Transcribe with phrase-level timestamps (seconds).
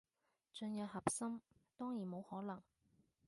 [0.51, 1.39] 進入核心，
[1.77, 2.59] 當然冇可能